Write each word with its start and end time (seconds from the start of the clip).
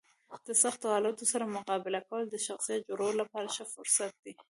د 0.47 0.49
سختو 0.63 0.85
حالاتو 0.95 1.23
سره 1.33 1.53
مقابله 1.57 1.99
کول 2.07 2.23
د 2.29 2.35
شخصیت 2.47 2.81
جوړولو 2.89 3.19
لپاره 3.21 3.47
ښه 3.55 3.65
فرصت 3.75 4.13
دی. 4.23 4.33